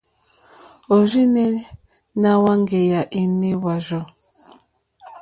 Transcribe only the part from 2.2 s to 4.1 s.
ná hwáŋɡèyà énè hwàrzù.